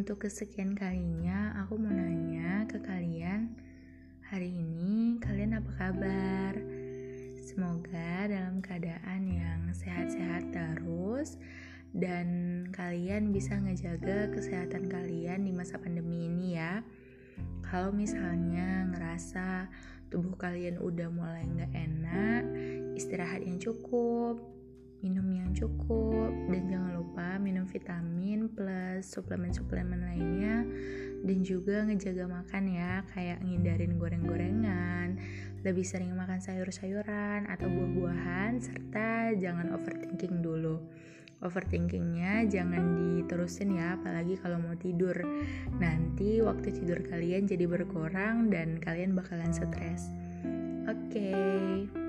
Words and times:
Untuk 0.00 0.24
kesekian 0.24 0.72
kalinya, 0.72 1.52
aku 1.60 1.76
mau 1.76 1.92
nanya 1.92 2.64
ke 2.64 2.80
kalian, 2.80 3.52
hari 4.24 4.48
ini 4.48 5.20
kalian 5.20 5.60
apa 5.60 5.68
kabar? 5.76 6.56
Semoga 7.36 8.24
dalam 8.24 8.64
keadaan 8.64 9.28
yang 9.28 9.68
sehat-sehat 9.76 10.56
terus 10.56 11.36
dan 11.92 12.64
kalian 12.72 13.28
bisa 13.28 13.60
ngejaga 13.60 14.32
kesehatan 14.32 14.88
kalian 14.88 15.44
di 15.44 15.52
masa 15.52 15.76
pandemi 15.76 16.32
ini 16.32 16.56
ya. 16.56 16.80
Kalau 17.60 17.92
misalnya 17.92 18.88
ngerasa 18.96 19.68
tubuh 20.08 20.32
kalian 20.40 20.80
udah 20.80 21.12
mulai 21.12 21.44
nggak 21.44 21.76
enak, 21.76 22.42
istirahat 22.96 23.44
yang 23.44 23.60
cukup, 23.60 24.40
minum 25.00 25.26
yang 25.32 25.50
cukup. 25.52 26.32
Dan 26.48 26.68
jangan 26.68 26.92
lupa 26.96 27.36
minum 27.36 27.68
vitamin 27.68 28.48
plus 28.52 29.04
suplemen-suplemen 29.08 30.00
lainnya. 30.04 30.64
Dan 31.20 31.44
juga 31.44 31.84
ngejaga 31.84 32.24
makan 32.24 32.64
ya 32.72 33.04
kayak 33.12 33.44
ngindarin 33.44 34.00
goreng-gorengan 34.00 35.20
lebih 35.60 35.84
sering 35.84 36.16
makan 36.16 36.40
sayur-sayuran 36.40 37.44
atau 37.44 37.68
buah-buahan 37.68 38.64
serta 38.64 39.36
jangan 39.36 39.76
overthinking 39.76 40.40
dulu. 40.40 40.80
Overthinkingnya 41.40 42.48
jangan 42.52 42.96
diterusin 42.96 43.76
ya 43.76 43.96
apalagi 43.96 44.36
kalau 44.40 44.60
mau 44.60 44.76
tidur. 44.76 45.16
Nanti 45.76 46.40
waktu 46.44 46.72
tidur 46.72 47.00
kalian 47.04 47.48
jadi 47.48 47.64
berkurang 47.64 48.52
dan 48.52 48.76
kalian 48.80 49.16
bakalan 49.16 49.52
stres. 49.52 50.08
Oke. 50.88 51.32
okay 51.32 51.99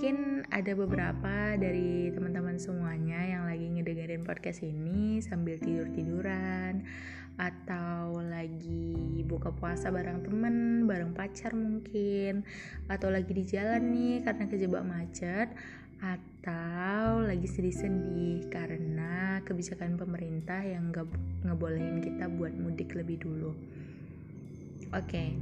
mungkin 0.00 0.48
ada 0.48 0.72
beberapa 0.72 1.60
dari 1.60 2.08
teman-teman 2.08 2.56
semuanya 2.56 3.20
yang 3.20 3.44
lagi 3.44 3.68
ngedengerin 3.68 4.24
podcast 4.24 4.64
ini 4.64 5.20
sambil 5.20 5.60
tidur-tiduran 5.60 6.88
atau 7.36 8.16
lagi 8.24 9.20
buka 9.28 9.52
puasa 9.52 9.92
bareng 9.92 10.24
temen, 10.24 10.88
bareng 10.88 11.12
pacar 11.12 11.52
mungkin 11.52 12.48
atau 12.88 13.12
lagi 13.12 13.28
di 13.28 13.44
jalan 13.44 13.92
nih 13.92 14.24
karena 14.24 14.48
kejebak 14.48 14.88
macet 14.88 15.52
atau 16.00 17.20
lagi 17.20 17.44
sedih-sedih 17.44 18.48
karena 18.48 19.44
kebijakan 19.44 20.00
pemerintah 20.00 20.64
yang 20.64 20.96
gak 20.96 21.12
ngebolehin 21.44 22.00
kita 22.00 22.24
buat 22.40 22.56
mudik 22.56 22.96
lebih 22.96 23.20
dulu 23.20 23.52
oke 23.52 25.04
okay. 25.04 25.36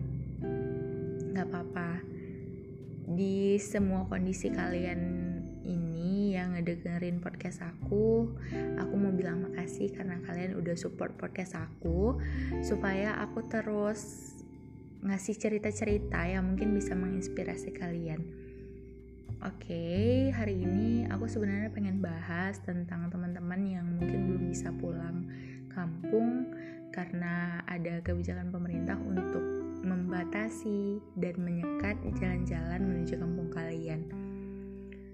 nggak 1.31 1.47
apa-apa 1.47 2.18
di 3.09 3.57
semua 3.57 4.05
kondisi 4.05 4.53
kalian 4.53 5.01
ini 5.65 6.37
yang 6.37 6.53
ngedengerin 6.53 7.25
podcast 7.25 7.65
aku 7.65 8.37
aku 8.77 8.95
mau 9.01 9.13
bilang 9.17 9.49
makasih 9.49 9.89
karena 9.97 10.21
kalian 10.29 10.57
udah 10.61 10.77
support 10.77 11.17
podcast 11.17 11.57
aku 11.57 12.21
supaya 12.61 13.17
aku 13.25 13.49
terus 13.49 14.37
ngasih 14.99 15.39
cerita-cerita 15.39 16.27
yang 16.27 16.53
mungkin 16.53 16.75
bisa 16.75 16.99
menginspirasi 16.99 17.71
kalian. 17.71 18.19
Oke, 19.39 19.71
okay, 19.71 20.35
hari 20.35 20.59
ini 20.59 21.07
aku 21.07 21.31
sebenarnya 21.31 21.71
pengen 21.71 22.03
bahas 22.03 22.59
tentang 22.67 23.07
teman-teman 23.07 23.63
yang 23.63 23.87
mungkin 23.87 24.27
belum 24.27 24.51
bisa 24.51 24.75
pulang 24.75 25.31
kampung 25.71 26.51
karena 26.91 27.63
ada 27.71 28.03
kebijakan 28.03 28.51
pemerintah 28.51 28.99
untuk 28.99 29.48
membatasi 30.09 31.05
dan 31.21 31.37
menyekat 31.37 32.01
jalan-jalan 32.17 32.81
menuju 32.81 33.21
kampung 33.21 33.53
kalian. 33.53 34.09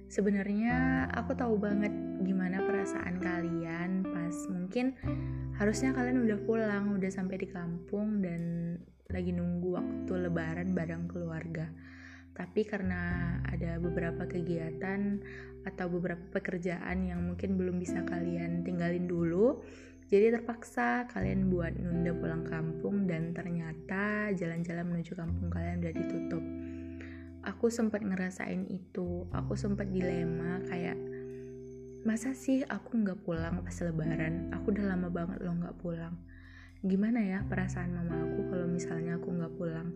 Sebenarnya 0.06 1.10
aku 1.10 1.34
tahu 1.34 1.58
banget 1.58 1.90
gimana 2.22 2.62
perasaan 2.62 3.18
kalian 3.18 4.06
pas 4.06 4.36
mungkin 4.46 4.94
harusnya 5.58 5.90
kalian 5.90 6.22
udah 6.22 6.38
pulang, 6.46 6.94
udah 6.94 7.10
sampai 7.10 7.42
di 7.42 7.50
kampung 7.50 8.22
dan 8.22 8.78
lagi 9.10 9.34
nunggu 9.34 9.74
waktu 9.74 10.30
lebaran 10.30 10.78
bareng 10.78 11.10
keluarga. 11.10 11.66
Tapi 12.30 12.62
karena 12.62 13.34
ada 13.50 13.82
beberapa 13.82 14.30
kegiatan 14.30 15.18
atau 15.66 15.86
beberapa 15.90 16.22
pekerjaan 16.38 17.02
yang 17.02 17.18
mungkin 17.34 17.58
belum 17.58 17.82
bisa 17.82 18.06
kalian 18.06 18.62
tinggalin 18.62 19.10
dulu, 19.10 19.58
jadi 20.04 20.36
terpaksa 20.36 21.08
kalian 21.08 21.48
buat 21.48 21.72
nunda 21.80 22.12
pulang 22.12 22.44
kampung 22.44 23.08
dan 23.08 23.32
ternyata 23.32 24.28
jalan-jalan 24.36 24.84
menuju 24.84 25.16
kampung 25.16 25.48
kalian 25.48 25.80
udah 25.80 25.94
ditutup. 25.96 26.44
Aku 27.44 27.68
sempat 27.68 28.04
ngerasain 28.04 28.68
itu, 28.68 29.28
aku 29.32 29.56
sempat 29.56 29.88
dilema 29.88 30.60
kayak 30.68 30.96
masa 32.04 32.36
sih 32.36 32.60
aku 32.68 33.00
nggak 33.00 33.24
pulang 33.24 33.64
pas 33.64 33.76
lebaran? 33.80 34.52
Aku 34.52 34.76
udah 34.76 34.92
lama 34.92 35.08
banget 35.08 35.40
lo 35.40 35.56
nggak 35.56 35.76
pulang. 35.80 36.16
Gimana 36.84 37.24
ya 37.24 37.40
perasaan 37.48 37.96
mama 37.96 38.28
aku 38.28 38.52
kalau 38.52 38.68
misalnya 38.68 39.16
aku 39.16 39.32
nggak 39.32 39.56
pulang? 39.56 39.88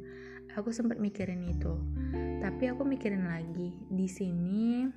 Aku 0.57 0.73
sempat 0.73 0.97
mikirin 0.97 1.45
itu, 1.45 1.77
tapi 2.41 2.73
aku 2.73 2.81
mikirin 2.89 3.29
lagi 3.29 3.77
di 3.93 4.09
sini 4.09 4.89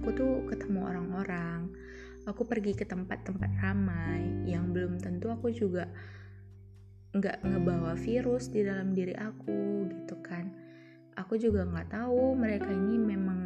aku 0.00 0.16
tuh 0.16 0.32
ketemu 0.48 0.80
orang-orang 0.86 1.68
aku 2.28 2.44
pergi 2.44 2.76
ke 2.76 2.84
tempat-tempat 2.84 3.50
ramai 3.60 4.44
yang 4.44 4.72
belum 4.74 5.00
tentu 5.00 5.32
aku 5.32 5.52
juga 5.52 5.88
nggak 7.10 7.42
ngebawa 7.42 7.98
virus 7.98 8.52
di 8.52 8.62
dalam 8.62 8.94
diri 8.94 9.14
aku 9.16 9.88
gitu 9.90 10.16
kan. 10.22 10.50
Aku 11.18 11.36
juga 11.36 11.66
nggak 11.66 11.90
tahu 11.90 12.38
mereka 12.38 12.70
ini 12.70 12.96
memang 12.96 13.40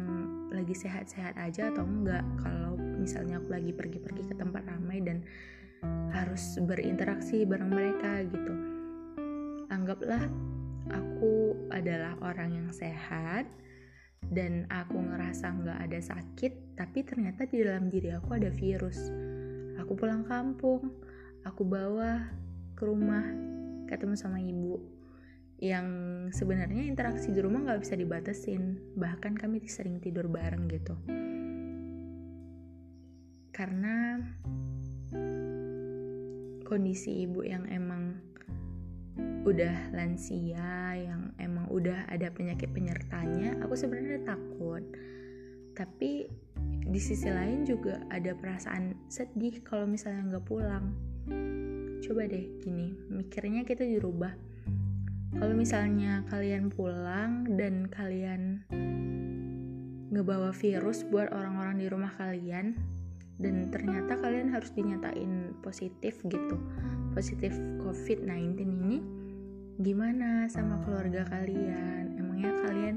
lagi 0.53 0.71
sehat-sehat 0.71 1.35
aja 1.35 1.73
atau 1.73 1.83
enggak 1.83 2.23
kalau 2.39 2.77
misalnya 2.77 3.41
aku 3.41 3.51
lagi 3.51 3.71
pergi-pergi 3.75 4.23
ke 4.31 4.35
tempat 4.39 4.63
ramai 4.69 5.03
dan 5.03 5.25
harus 6.13 6.55
berinteraksi 6.63 7.43
bareng 7.43 7.69
mereka 7.69 8.23
gitu. 8.23 8.53
Anggaplah 9.67 10.23
aku 10.93 11.57
adalah 11.73 12.15
orang 12.21 12.53
yang 12.53 12.69
sehat 12.71 13.49
dan 14.35 14.67
aku 14.67 14.99
ngerasa 14.99 15.47
nggak 15.47 15.79
ada 15.87 15.99
sakit 16.03 16.75
tapi 16.75 17.07
ternyata 17.07 17.47
di 17.47 17.63
dalam 17.63 17.87
diri 17.87 18.11
aku 18.11 18.35
ada 18.35 18.51
virus. 18.51 18.99
Aku 19.79 19.95
pulang 19.95 20.27
kampung 20.27 20.91
aku 21.47 21.63
bawa 21.63 22.27
ke 22.75 22.83
rumah 22.83 23.23
ketemu 23.87 24.19
sama 24.19 24.43
ibu 24.43 24.83
yang 25.63 25.87
sebenarnya 26.35 26.83
interaksi 26.83 27.31
di 27.31 27.39
rumah 27.39 27.63
nggak 27.63 27.81
bisa 27.87 27.95
dibatasin. 27.95 28.75
Bahkan 28.99 29.39
kami 29.39 29.63
sering 29.71 30.03
tidur 30.03 30.27
bareng 30.27 30.67
gitu. 30.67 30.99
Karena 33.55 34.19
kondisi 36.67 37.23
ibu 37.23 37.39
yang 37.39 37.63
emang 37.71 38.34
udah 39.45 39.93
lansia 39.93 40.97
yang 40.97 41.31
emang 41.37 41.69
udah 41.69 42.09
ada 42.11 42.27
penyakit 42.33 42.71
penyertanya 42.73 43.55
aku 43.63 43.77
sebenarnya 43.77 44.25
takut. 44.25 44.83
Tapi 45.75 46.25
di 46.85 47.01
sisi 47.01 47.27
lain 47.27 47.67
juga 47.67 48.01
ada 48.11 48.33
perasaan 48.33 48.95
sedih 49.11 49.61
kalau 49.61 49.85
misalnya 49.85 50.35
nggak 50.35 50.45
pulang. 50.47 50.91
Coba 52.01 52.27
deh 52.29 52.45
gini 52.61 52.93
mikirnya 53.11 53.63
kita 53.63 53.85
dirubah. 53.85 54.33
Kalau 55.35 55.51
misalnya 55.51 56.23
kalian 56.31 56.71
pulang 56.71 57.43
dan 57.59 57.91
kalian 57.91 58.63
ngebawa 60.15 60.55
virus 60.55 61.03
buat 61.03 61.27
orang-orang 61.35 61.75
di 61.83 61.91
rumah 61.91 62.15
kalian 62.15 62.79
dan 63.35 63.67
ternyata 63.67 64.15
kalian 64.19 64.51
harus 64.51 64.71
dinyatain 64.71 65.51
positif 65.59 66.23
gitu. 66.23 66.55
Positif 67.11 67.51
covid-19 67.83 68.63
ini 68.63 68.97
gimana 69.79 70.47
sama 70.47 70.79
keluarga 70.87 71.27
kalian? 71.27 72.15
Emangnya 72.15 72.51
kalian 72.63 72.95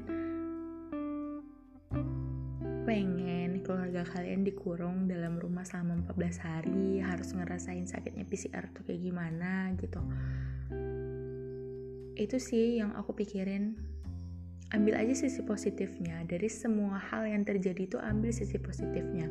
pengen 2.87 3.61
keluarga 3.67 4.07
kalian 4.07 4.47
dikurung 4.47 5.11
dalam 5.11 5.43
rumah 5.43 5.67
selama 5.67 6.07
14 6.07 6.47
hari? 6.47 7.03
Harus 7.03 7.35
ngerasain 7.35 7.91
sakitnya 7.91 8.23
PCR 8.23 8.71
tuh 8.71 8.87
kayak 8.87 9.03
gimana 9.03 9.75
gitu? 9.75 10.03
Itu 12.19 12.39
sih 12.39 12.79
yang 12.79 12.95
aku 12.95 13.15
pikirin 13.15 13.88
ambil 14.73 15.01
aja 15.01 15.15
sisi 15.17 15.41
positifnya. 15.41 16.25
Dari 16.29 16.49
semua 16.53 17.01
hal 17.01 17.25
yang 17.25 17.45
terjadi 17.45 17.89
itu 17.89 17.97
ambil 17.97 18.33
sisi 18.33 18.61
positifnya. 18.61 19.29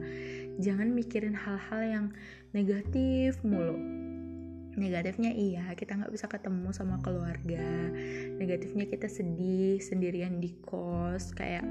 Jangan 0.58 0.90
mikirin 0.90 1.38
hal-hal 1.38 1.82
yang 1.86 2.06
negatif 2.58 3.38
mulu. 3.46 3.78
Negatifnya 4.78 5.34
iya 5.34 5.66
kita 5.74 5.98
nggak 5.98 6.14
bisa 6.14 6.30
ketemu 6.30 6.70
sama 6.74 7.02
keluarga. 7.02 7.90
Negatifnya 8.38 8.86
kita 8.86 9.10
sedih 9.10 9.82
sendirian 9.82 10.38
di 10.38 10.54
kos 10.62 11.34
kayak 11.34 11.66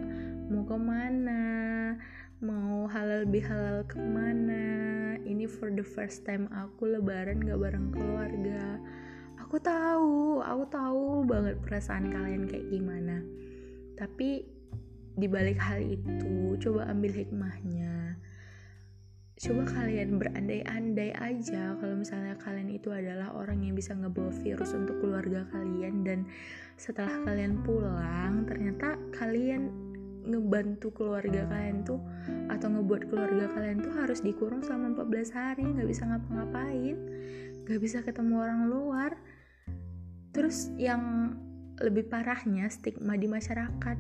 mau 0.51 0.67
ke 0.67 0.79
mana 0.79 1.95
mau 2.43 2.85
halal 2.91 3.25
bihalal 3.25 3.87
ke 3.89 3.97
mana. 3.97 5.17
Ini 5.23 5.49
for 5.49 5.73
the 5.73 5.87
first 5.87 6.23
time 6.29 6.47
aku 6.53 6.85
lebaran 6.99 7.41
gak 7.43 7.59
bareng 7.59 7.89
keluarga. 7.91 8.77
Aku 9.41 9.57
tahu 9.63 10.43
aku 10.45 10.65
tahu 10.69 11.25
banget 11.25 11.57
perasaan 11.63 12.11
kalian 12.13 12.51
kayak 12.51 12.67
gimana 12.69 13.23
tapi 13.97 14.45
dibalik 15.17 15.57
hal 15.57 15.81
itu 15.81 16.61
coba 16.61 16.89
ambil 16.93 17.13
hikmahnya. 17.13 18.21
Coba 19.37 19.69
kalian 19.69 20.17
berandai-andai 20.17 21.13
aja 21.13 21.77
kalau 21.77 21.97
misalnya 22.01 22.41
kalian 22.41 22.73
itu 22.73 22.89
adalah 22.89 23.37
orang 23.37 23.61
yang 23.61 23.77
bisa 23.77 23.93
ngebawa 23.93 24.33
virus 24.33 24.73
untuk 24.73 24.97
keluarga 25.05 25.45
kalian 25.53 26.05
dan 26.09 26.25
setelah 26.81 27.13
kalian 27.25 27.61
pulang 27.61 28.49
ternyata 28.49 28.97
kalian 29.13 29.69
ngebantu 30.25 30.89
keluarga 30.93 31.45
kalian 31.53 31.85
tuh 31.85 32.01
atau 32.49 32.67
ngebuat 32.73 33.13
keluarga 33.13 33.47
kalian 33.53 33.85
tuh 33.85 33.93
harus 33.93 34.25
dikurung 34.25 34.65
selama 34.65 35.05
14 35.05 35.37
hari 35.37 35.65
nggak 35.69 35.89
bisa 35.89 36.03
ngapa-ngapain 36.09 36.97
nggak 37.67 37.83
bisa 37.83 37.99
ketemu 38.07 38.35
orang 38.39 38.63
luar. 38.71 39.13
Terus 40.31 40.71
yang 40.79 41.35
lebih 41.81 42.09
parahnya 42.09 42.69
stigma 42.73 43.21
di 43.21 43.29
masyarakat. 43.29 43.97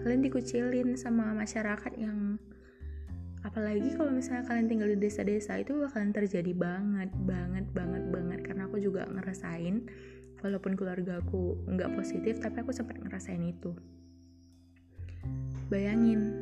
Kalian 0.00 0.22
dikucilin 0.24 0.94
sama 0.96 1.34
masyarakat 1.34 1.92
yang 1.98 2.38
apalagi 3.40 3.96
kalau 3.96 4.12
misalnya 4.12 4.44
kalian 4.44 4.68
tinggal 4.68 4.88
di 4.92 4.98
desa-desa 5.00 5.56
itu 5.60 5.80
bakalan 5.80 6.12
terjadi 6.12 6.52
banget 6.54 7.10
banget 7.26 7.66
banget 7.74 8.04
banget. 8.08 8.40
Karena 8.46 8.70
aku 8.70 8.78
juga 8.78 9.04
ngerasain 9.10 9.90
walaupun 10.40 10.72
keluarga 10.78 11.20
aku 11.20 11.58
nggak 11.68 11.92
positif 11.98 12.40
tapi 12.40 12.62
aku 12.62 12.72
sempat 12.72 12.96
ngerasain 13.02 13.42
itu. 13.42 13.74
Bayangin 15.68 16.32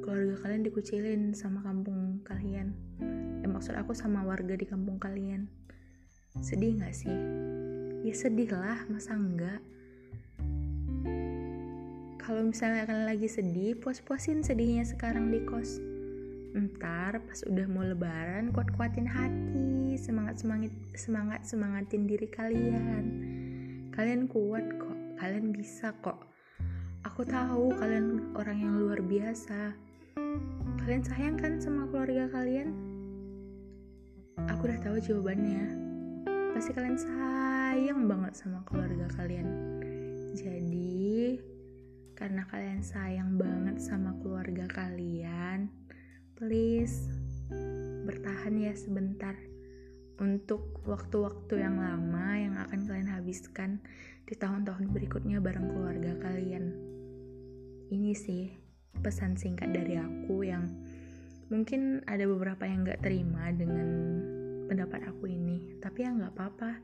keluarga 0.00 0.36
kalian 0.46 0.62
dikucilin 0.64 1.22
sama 1.34 1.60
kampung 1.60 2.22
kalian. 2.24 2.72
Ya 3.42 3.48
maksud 3.50 3.76
aku 3.76 3.92
sama 3.92 4.24
warga 4.24 4.54
di 4.56 4.64
kampung 4.64 4.96
kalian. 4.96 5.50
Sedih 6.40 6.80
nggak 6.80 6.94
sih? 6.94 7.16
Ya 8.04 8.14
sedih 8.16 8.52
lah 8.52 8.84
masa 8.88 9.16
enggak 9.16 9.60
kalau 12.24 12.40
misalnya 12.40 12.88
kalian 12.88 13.04
lagi 13.04 13.28
sedih 13.28 13.76
puas-puasin 13.76 14.40
sedihnya 14.40 14.88
sekarang 14.88 15.28
di 15.28 15.44
kos 15.44 15.76
Ntar 16.54 17.18
pas 17.26 17.42
udah 17.50 17.66
mau 17.66 17.82
lebaran 17.82 18.54
kuat-kuatin 18.54 19.10
hati, 19.10 19.98
semangat-semangat 19.98 20.70
semangat 20.94 21.40
semangatin 21.42 22.06
diri 22.06 22.30
kalian. 22.30 23.04
Kalian 23.90 24.30
kuat 24.30 24.62
kok, 24.78 24.94
kalian 25.18 25.50
bisa 25.50 25.90
kok. 25.98 26.30
Aku 27.02 27.26
tahu 27.26 27.74
kalian 27.74 28.30
orang 28.38 28.58
yang 28.62 28.74
luar 28.78 29.02
biasa. 29.02 29.74
Kalian 30.86 31.02
sayang 31.02 31.36
kan 31.42 31.58
sama 31.58 31.90
keluarga 31.90 32.30
kalian? 32.30 32.70
Aku 34.46 34.70
udah 34.70 34.78
tahu 34.78 35.02
jawabannya. 35.02 35.74
Pasti 36.54 36.70
kalian 36.70 36.98
sayang 37.02 38.06
banget 38.06 38.38
sama 38.38 38.62
keluarga 38.62 39.10
kalian. 39.18 39.50
Jadi, 40.38 40.94
karena 42.14 42.46
kalian 42.46 42.82
sayang 42.82 43.34
banget 43.34 43.82
sama 43.82 44.14
keluarga 44.22 44.70
kalian, 44.70 45.70
please 46.38 47.10
bertahan 48.06 48.54
ya 48.58 48.74
sebentar 48.74 49.34
untuk 50.22 50.78
waktu-waktu 50.86 51.58
yang 51.58 51.82
lama 51.82 52.28
yang 52.38 52.54
akan 52.54 52.86
kalian 52.86 53.10
habiskan 53.10 53.82
di 54.24 54.38
tahun-tahun 54.38 54.94
berikutnya 54.94 55.42
bareng 55.42 55.74
keluarga 55.74 56.14
kalian. 56.22 56.70
Ini 57.90 58.12
sih 58.14 58.54
pesan 59.02 59.34
singkat 59.34 59.74
dari 59.74 59.98
aku 59.98 60.46
yang 60.46 60.70
mungkin 61.50 62.00
ada 62.06 62.24
beberapa 62.24 62.64
yang 62.64 62.86
gak 62.86 63.02
terima 63.02 63.50
dengan 63.50 63.88
pendapat 64.70 65.02
aku 65.10 65.28
ini, 65.28 65.76
tapi 65.82 66.06
ya 66.06 66.14
nggak 66.14 66.32
apa-apa. 66.38 66.78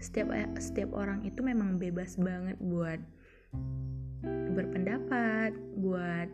Setiap 0.00 0.30
setiap 0.56 0.96
orang 0.96 1.26
itu 1.26 1.40
memang 1.44 1.76
bebas 1.76 2.16
banget 2.16 2.56
buat 2.60 3.00
berpendapat, 4.52 5.54
buat 5.78 6.28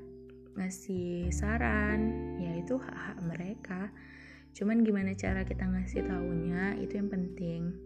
ngasih 0.57 1.29
saran 1.31 2.33
ya 2.41 2.57
itu 2.57 2.81
hak-hak 2.81 3.19
mereka. 3.29 3.93
Cuman 4.57 4.81
gimana 4.83 5.13
cara 5.13 5.45
kita 5.45 5.69
ngasih 5.69 6.09
taunya 6.09 6.73
itu 6.81 6.97
yang 6.97 7.13
penting. 7.13 7.77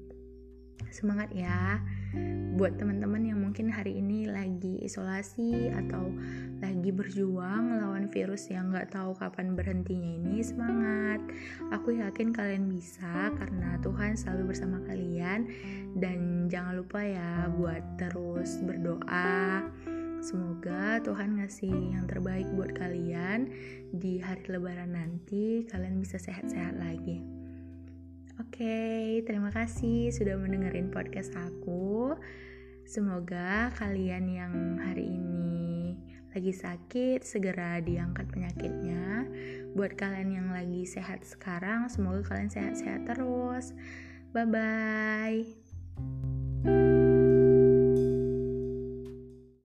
Semangat 0.88 1.29
ya. 1.35 1.82
Buat 2.56 2.81
teman-teman 2.81 3.23
yang 3.23 3.38
mungkin 3.38 3.71
hari 3.71 3.99
ini 4.00 4.27
lagi 4.27 4.81
isolasi 4.82 5.71
atau 5.71 6.11
lagi 6.59 6.91
berjuang 6.91 7.75
melawan 7.75 8.11
virus 8.11 8.49
yang 8.50 8.73
nggak 8.73 8.91
tahu 8.91 9.12
kapan 9.19 9.55
berhentinya 9.55 10.11
ini 10.19 10.41
semangat. 10.41 11.21
Aku 11.75 11.94
yakin 11.94 12.32
kalian 12.32 12.71
bisa 12.71 13.35
karena 13.38 13.77
Tuhan 13.82 14.17
selalu 14.17 14.56
bersama 14.56 14.79
kalian. 14.87 15.47
Dan 15.94 16.47
jangan 16.49 16.81
lupa 16.81 17.03
ya 17.03 17.50
buat 17.50 17.82
terus 18.00 18.59
berdoa 18.62 19.62
Semoga 20.31 21.03
Tuhan 21.03 21.43
ngasih 21.43 21.75
yang 21.91 22.06
terbaik 22.06 22.47
buat 22.55 22.71
kalian 22.79 23.50
di 23.91 24.23
hari 24.23 24.47
lebaran 24.47 24.94
nanti 24.94 25.67
kalian 25.67 25.99
bisa 25.99 26.23
sehat-sehat 26.23 26.79
lagi. 26.79 27.19
Oke, 28.38 28.62
okay, 28.62 29.27
terima 29.27 29.50
kasih 29.50 30.15
sudah 30.15 30.38
mendengarin 30.38 30.87
podcast 30.87 31.35
aku. 31.35 32.15
Semoga 32.87 33.75
kalian 33.75 34.31
yang 34.31 34.55
hari 34.79 35.19
ini 35.19 35.99
lagi 36.31 36.55
sakit 36.55 37.27
segera 37.27 37.82
diangkat 37.82 38.31
penyakitnya. 38.31 39.27
Buat 39.75 39.99
kalian 39.99 40.31
yang 40.31 40.49
lagi 40.55 40.87
sehat 40.87 41.27
sekarang, 41.27 41.91
semoga 41.91 42.23
kalian 42.31 42.55
sehat-sehat 42.55 43.03
terus. 43.03 43.75
Bye 44.31 44.47
bye. 44.47 45.43